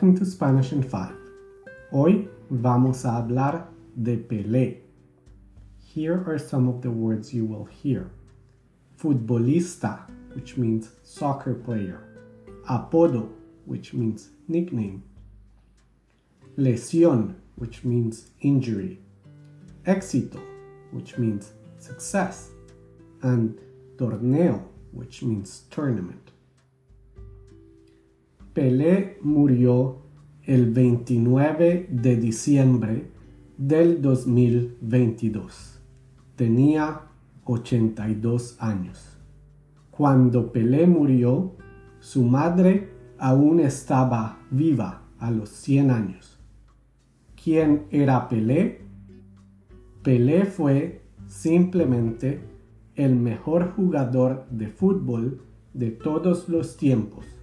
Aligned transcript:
Welcome 0.00 0.18
to 0.18 0.26
Spanish 0.26 0.70
in 0.70 0.84
5. 0.84 1.12
Hoy 1.90 2.28
vamos 2.50 3.04
a 3.04 3.20
hablar 3.20 3.66
de 4.00 4.16
Pelé. 4.16 4.76
Here 5.92 6.22
are 6.24 6.38
some 6.38 6.68
of 6.68 6.82
the 6.82 6.90
words 6.92 7.34
you 7.34 7.44
will 7.44 7.64
hear. 7.64 8.08
Futbolista, 8.96 10.08
which 10.34 10.56
means 10.56 10.90
soccer 11.02 11.52
player. 11.52 11.98
Apodo, 12.70 13.28
which 13.64 13.92
means 13.92 14.28
nickname. 14.46 15.02
Lesión, 16.56 17.34
which 17.56 17.82
means 17.82 18.30
injury. 18.40 19.00
Éxito, 19.84 20.40
which 20.92 21.18
means 21.18 21.54
success. 21.80 22.50
And 23.22 23.58
torneo, 23.96 24.62
which 24.92 25.24
means 25.24 25.64
tournament. 25.72 26.30
Pelé 28.58 29.18
murió 29.22 29.98
el 30.42 30.72
29 30.72 31.90
de 31.92 32.16
diciembre 32.16 33.08
del 33.56 34.02
2022. 34.02 35.80
Tenía 36.34 37.02
82 37.44 38.56
años. 38.58 39.16
Cuando 39.92 40.50
Pelé 40.50 40.88
murió, 40.88 41.54
su 42.00 42.24
madre 42.24 42.88
aún 43.16 43.60
estaba 43.60 44.40
viva 44.50 45.02
a 45.20 45.30
los 45.30 45.50
100 45.50 45.92
años. 45.92 46.40
¿Quién 47.40 47.84
era 47.92 48.28
Pelé? 48.28 48.80
Pelé 50.02 50.46
fue 50.46 51.02
simplemente 51.28 52.40
el 52.96 53.14
mejor 53.14 53.70
jugador 53.76 54.46
de 54.50 54.66
fútbol 54.66 55.42
de 55.74 55.92
todos 55.92 56.48
los 56.48 56.76
tiempos 56.76 57.37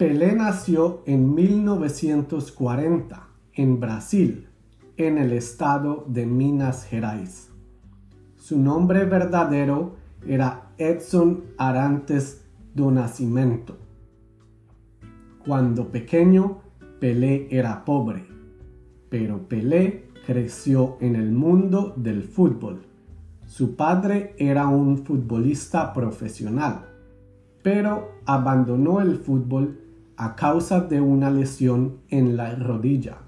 Pelé 0.00 0.34
nació 0.34 1.02
en 1.04 1.34
1940 1.34 3.28
en 3.52 3.80
Brasil, 3.80 4.48
en 4.96 5.18
el 5.18 5.34
estado 5.34 6.06
de 6.08 6.24
Minas 6.24 6.86
Gerais. 6.86 7.50
Su 8.34 8.58
nombre 8.58 9.04
verdadero 9.04 9.96
era 10.26 10.70
Edson 10.78 11.44
Arantes 11.58 12.46
do 12.74 12.90
Nascimento. 12.90 13.76
Cuando 15.44 15.88
pequeño, 15.88 16.62
Pelé 16.98 17.48
era 17.50 17.84
pobre, 17.84 18.24
pero 19.10 19.48
Pelé 19.48 20.08
creció 20.24 20.96
en 21.02 21.14
el 21.14 21.30
mundo 21.30 21.92
del 21.94 22.22
fútbol. 22.22 22.86
Su 23.44 23.76
padre 23.76 24.34
era 24.38 24.66
un 24.66 25.04
futbolista 25.04 25.92
profesional, 25.92 26.86
pero 27.62 28.12
abandonó 28.24 29.02
el 29.02 29.18
fútbol 29.18 29.89
a 30.20 30.36
causa 30.36 30.82
de 30.82 31.00
una 31.00 31.30
lesión 31.30 32.00
en 32.10 32.36
la 32.36 32.54
rodilla. 32.54 33.22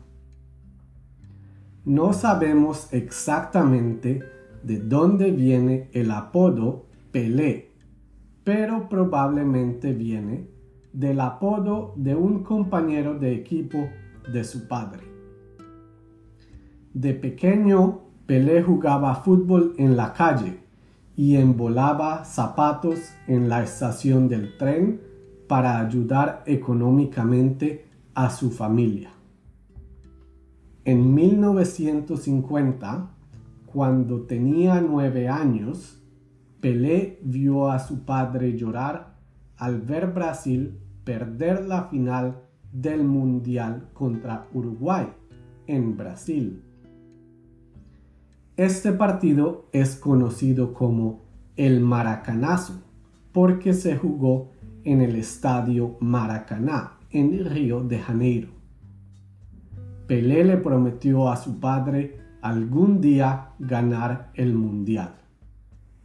No 1.87 2.12
sabemos 2.12 2.93
exactamente 2.93 4.23
de 4.62 4.79
dónde 4.79 5.31
viene 5.31 5.89
el 5.95 6.11
apodo 6.11 6.85
Pelé, 7.11 7.73
pero 8.45 8.91
probablemente 8.91 9.95
viene 9.95 10.51
del 10.93 11.20
apodo 11.20 11.95
de 11.97 12.15
un 12.15 12.43
compañero 12.43 13.19
de 13.19 13.37
equipo 13.37 13.89
de 14.31 14.45
su 14.45 14.69
padre. 14.69 15.05
De 16.93 17.15
pequeño, 17.15 18.03
Pelé 18.27 18.63
jugaba 18.63 19.15
fútbol 19.15 19.73
en 19.79 19.97
la 19.97 20.13
calle 20.13 20.61
y 21.17 21.37
embolaba 21.37 22.27
zapatos 22.27 22.98
en 23.27 23.48
la 23.48 23.63
estación 23.63 24.29
del 24.29 24.58
tren 24.58 25.11
para 25.52 25.79
ayudar 25.79 26.42
económicamente 26.46 27.85
a 28.14 28.30
su 28.30 28.51
familia. 28.51 29.11
En 30.86 31.13
1950, 31.14 33.11
cuando 33.67 34.23
tenía 34.23 34.80
nueve 34.80 35.29
años, 35.29 36.02
Pelé 36.63 37.20
vio 37.23 37.70
a 37.70 37.80
su 37.80 38.07
padre 38.07 38.57
llorar 38.57 39.18
al 39.58 39.83
ver 39.83 40.07
Brasil 40.14 40.80
perder 41.05 41.67
la 41.67 41.83
final 41.83 42.40
del 42.73 43.05
Mundial 43.05 43.90
contra 43.92 44.48
Uruguay 44.55 45.07
en 45.67 45.98
Brasil. 45.98 46.63
Este 48.57 48.90
partido 48.92 49.67
es 49.73 49.96
conocido 49.96 50.73
como 50.73 51.20
el 51.57 51.80
Maracanazo 51.80 52.83
porque 53.33 53.74
se 53.74 53.98
jugó 53.98 54.51
en 54.85 55.01
el 55.01 55.17
estadio 55.17 55.97
Maracaná, 56.01 56.98
en 57.11 57.45
Río 57.45 57.83
de 57.83 57.98
Janeiro. 57.98 58.48
Pelé 60.07 60.45
le 60.45 60.57
prometió 60.57 61.29
a 61.31 61.37
su 61.37 61.61
padre 61.61 62.19
algún 62.41 63.01
día 63.01 63.51
ganar 63.59 64.31
el 64.35 64.55
mundial. 64.55 65.17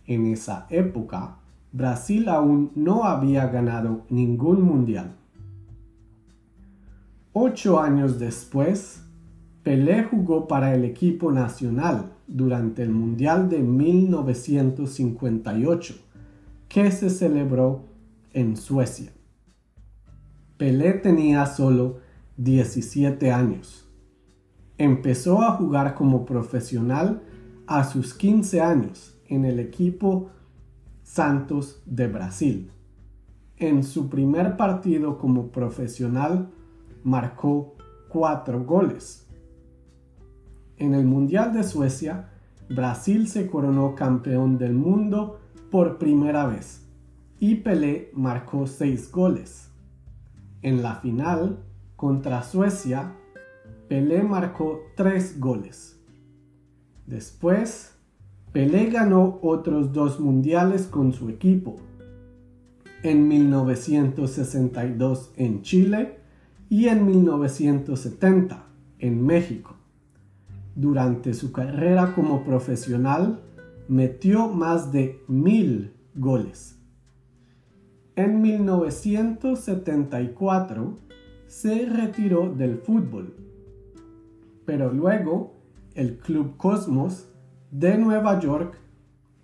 En 0.06 0.26
esa 0.28 0.68
época, 0.70 1.38
Brasil 1.72 2.30
aún 2.30 2.72
no 2.76 3.04
había 3.04 3.48
ganado 3.48 4.06
ningún 4.10 4.62
mundial. 4.62 5.16
Ocho 7.34 7.80
años 7.80 8.20
después, 8.20 9.04
Pelé 9.64 10.04
jugó 10.04 10.48
para 10.48 10.74
el 10.74 10.86
equipo 10.86 11.32
nacional 11.32 12.14
durante 12.26 12.84
el 12.84 12.92
Mundial 12.92 13.50
de 13.50 13.60
1958, 13.60 15.96
que 16.70 16.90
se 16.92 17.10
celebró 17.10 17.84
en 18.34 18.58
Suecia. 18.58 19.12
Pelé 20.58 20.94
tenía 20.94 21.46
solo 21.46 22.00
17 22.38 23.32
años. 23.32 23.88
Empezó 24.78 25.42
a 25.42 25.52
jugar 25.52 25.96
como 25.96 26.26
profesional 26.26 27.22
a 27.68 27.84
sus 27.84 28.14
15 28.14 28.62
años 28.62 29.20
en 29.28 29.46
el 29.46 29.60
equipo 29.60 30.30
Santos 31.04 31.82
de 31.86 32.08
Brasil. 32.08 32.72
En 33.58 33.84
su 33.84 34.10
primer 34.10 34.58
partido 34.58 35.18
como 35.18 35.52
profesional 35.52 36.50
marcó 37.04 37.76
cuatro 38.10 38.64
goles. 38.64 39.28
En 40.78 40.94
el 40.94 41.06
Mundial 41.06 41.54
de 41.54 41.64
Suecia, 41.64 42.30
Brasil 42.70 43.28
se 43.28 43.48
coronó 43.48 43.96
campeón 43.96 44.58
del 44.58 44.74
mundo 44.74 45.40
por 45.72 45.98
primera 45.98 46.46
vez 46.46 46.87
y 47.40 47.56
Pelé 47.56 48.12
marcó 48.14 48.68
seis 48.68 49.12
goles. 49.12 49.70
En 50.62 50.82
la 50.82 50.96
final 50.96 51.60
contra 51.96 52.44
Suecia, 52.44 53.14
Pelé 53.88 54.24
marcó 54.24 54.82
tres 54.96 55.40
goles. 55.40 56.00
Después, 57.06 57.94
Pelé 58.52 58.90
ganó 58.90 59.40
otros 59.42 59.94
dos 59.94 60.20
mundiales 60.20 60.88
con 60.88 61.14
su 61.14 61.30
equipo. 61.30 61.78
En 63.04 63.28
1962 63.28 65.32
en 65.36 65.62
Chile 65.62 66.18
y 66.70 66.88
en 66.88 67.06
1970 67.06 68.66
en 69.00 69.26
México. 69.26 69.76
Durante 70.76 71.34
su 71.34 71.52
carrera 71.52 72.14
como 72.14 72.44
profesional, 72.44 73.42
metió 73.88 74.48
más 74.48 74.92
de 74.92 75.24
mil 75.28 75.94
goles. 76.16 76.77
En 78.18 78.42
1974 78.42 81.00
se 81.46 81.86
retiró 81.86 82.50
del 82.50 82.80
fútbol, 82.80 83.36
pero 84.66 84.92
luego 84.92 85.54
el 85.94 86.18
Club 86.18 86.58
Cosmos 86.58 87.30
de 87.70 87.96
Nueva 88.00 88.40
York 88.40 88.80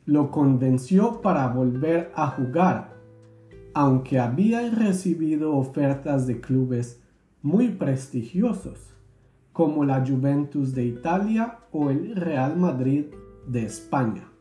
lo 0.05 0.31
convenció 0.31 1.21
para 1.21 1.47
volver 1.49 2.11
a 2.15 2.31
jugar, 2.31 2.95
aunque 3.75 4.19
había 4.19 4.67
recibido 4.71 5.55
ofertas 5.55 6.25
de 6.25 6.41
clubes 6.41 6.99
muy 7.43 7.69
prestigiosos, 7.69 8.95
como 9.51 9.85
la 9.85 10.03
Juventus 10.03 10.73
de 10.73 10.85
Italia 10.85 11.59
o 11.71 11.91
el 11.91 12.15
Real 12.15 12.57
Madrid 12.57 13.05
de 13.45 13.65
España. 13.65 14.32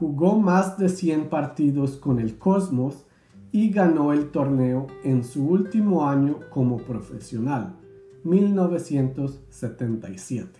Jugó 0.00 0.40
más 0.40 0.76
de 0.78 0.88
100 0.88 1.28
partidos 1.28 1.98
con 1.98 2.18
el 2.20 2.38
Cosmos 2.38 3.04
y 3.52 3.68
ganó 3.68 4.14
el 4.14 4.30
torneo 4.30 4.86
en 5.04 5.24
su 5.24 5.46
último 5.46 6.08
año 6.08 6.38
como 6.48 6.78
profesional, 6.78 7.76
1977. 8.24 10.58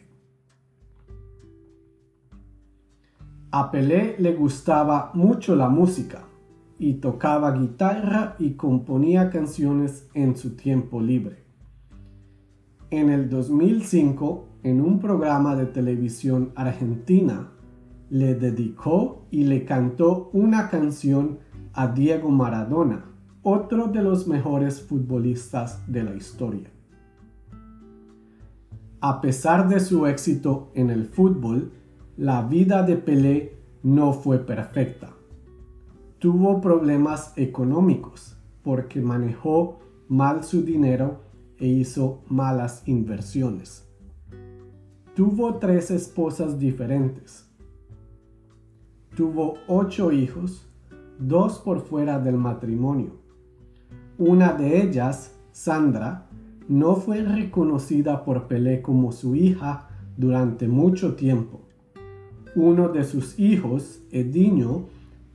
A 3.51 3.71
Pelé 3.71 4.17
le 4.19 4.35
gustaba 4.35 5.11
mucho 5.15 5.57
la 5.57 5.71
música 5.71 6.25
y 6.79 6.97
tocaba 6.97 7.53
guitarra 7.53 8.37
y 8.39 8.57
componía 8.57 9.31
canciones 9.31 10.07
en 10.13 10.37
su 10.37 10.55
tiempo 10.55 11.01
libre. 11.01 11.45
En 12.91 13.09
el 13.09 13.31
2005, 13.31 14.49
en 14.65 14.83
un 14.83 15.01
programa 15.01 15.57
de 15.57 15.65
televisión 15.65 16.53
argentina, 16.57 17.53
le 18.11 18.35
dedicó 18.35 19.27
y 19.31 19.45
le 19.45 19.65
cantó 19.65 20.31
una 20.33 20.69
canción 20.69 21.39
a 21.73 21.87
Diego 21.87 22.31
Maradona 22.31 23.07
otro 23.43 23.87
de 23.87 24.03
los 24.03 24.27
mejores 24.27 24.83
futbolistas 24.83 25.91
de 25.91 26.05
la 26.05 26.15
historia. 26.15 26.71
A 29.01 29.21
pesar 29.23 29.69
de 29.69 29.81
su 29.81 30.07
éxito 30.07 30.71
en 30.75 30.91
el 30.91 31.07
fútbol, 31.07 31.73
la 32.19 32.43
vida 32.43 32.83
de 32.83 32.97
Pelé 32.97 33.57
no 33.83 34.13
fue 34.13 34.41
perfecta. 34.41 35.15
Tuvo 36.19 36.61
problemas 36.61 37.33
económicos 37.37 38.37
porque 38.63 39.01
manejó 39.01 39.79
mal 40.09 40.45
su 40.45 40.63
dinero 40.63 41.23
e 41.57 41.67
hizo 41.67 42.23
malas 42.29 42.83
inversiones. 42.87 43.89
Tuvo 45.15 45.55
tres 45.55 45.91
esposas 45.91 46.59
diferentes. 46.59 47.50
Tuvo 49.21 49.59
ocho 49.69 50.13
hijos, 50.13 50.67
dos 51.19 51.59
por 51.59 51.83
fuera 51.83 52.19
del 52.19 52.39
matrimonio. 52.39 53.19
Una 54.17 54.55
de 54.55 54.81
ellas, 54.81 55.39
Sandra, 55.53 56.27
no 56.69 56.97
fue 56.97 57.21
reconocida 57.21 58.25
por 58.25 58.47
Pelé 58.47 58.81
como 58.81 59.13
su 59.13 59.35
hija 59.35 59.91
durante 60.17 60.69
mucho 60.69 61.17
tiempo. 61.17 61.61
Uno 62.55 62.89
de 62.89 63.05
sus 63.05 63.39
hijos, 63.39 64.01
Edinho, 64.11 64.87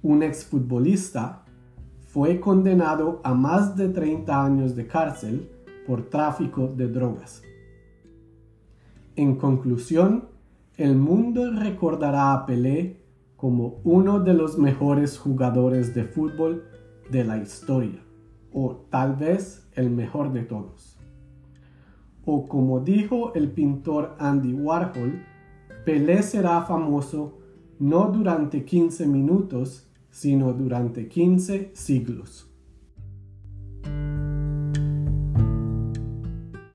un 0.01 0.23
exfutbolista, 0.23 1.43
fue 2.07 2.39
condenado 2.39 3.21
a 3.23 3.35
más 3.35 3.77
de 3.77 3.89
30 3.89 4.45
años 4.45 4.75
de 4.75 4.87
cárcel 4.87 5.47
por 5.85 6.09
tráfico 6.09 6.73
de 6.75 6.87
drogas. 6.87 7.43
En 9.15 9.35
conclusión, 9.35 10.29
el 10.75 10.95
mundo 10.95 11.51
recordará 11.51 12.33
a 12.33 12.47
Pelé 12.47 13.04
como 13.35 13.81
uno 13.83 14.19
de 14.19 14.33
los 14.33 14.57
mejores 14.57 15.17
jugadores 15.17 15.93
de 15.93 16.05
fútbol 16.05 16.63
de 17.09 17.23
la 17.23 17.37
historia, 17.37 18.01
o 18.51 18.85
tal 18.89 19.15
vez 19.15 19.67
el 19.73 19.89
mejor 19.89 20.31
de 20.31 20.43
todos. 20.43 20.97
O 22.25 22.47
como 22.47 22.79
dijo 22.79 23.33
el 23.35 23.51
pintor 23.51 24.15
Andy 24.19 24.53
Warhol, 24.53 25.23
Pelé 25.85 26.23
será 26.23 26.63
famoso 26.63 27.37
no 27.77 28.09
durante 28.11 28.65
15 28.65 29.05
minutos, 29.05 29.87
sino 30.09 30.53
durante 30.53 31.07
15 31.07 31.71
siglos. 31.75 32.54